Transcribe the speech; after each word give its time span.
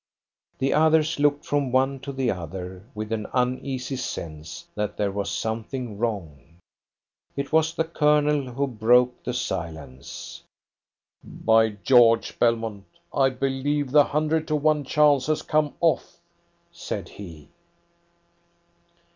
The 0.57 0.73
others 0.73 1.19
looked 1.19 1.45
from 1.45 1.71
one 1.71 1.99
to 1.99 2.11
the 2.11 2.31
other 2.31 2.89
with 2.95 3.11
an 3.11 3.27
uneasy 3.33 3.97
sense 3.97 4.65
that 4.73 4.97
there 4.97 5.11
was 5.11 5.29
something 5.29 5.99
wrong. 5.99 6.57
It 7.35 7.51
was 7.51 7.75
the 7.75 7.83
Colonel 7.83 8.51
who 8.51 8.65
broke 8.65 9.21
the 9.23 9.35
silence. 9.35 10.41
"By 11.23 11.69
George, 11.83 12.39
Belmont, 12.39 12.85
I 13.13 13.29
believe 13.29 13.91
the 13.91 14.05
hundred 14.05 14.47
to 14.47 14.55
one 14.55 14.85
chance 14.85 15.27
has 15.27 15.43
come 15.43 15.75
off!" 15.81 16.19
said 16.71 17.07
he. 17.07 17.49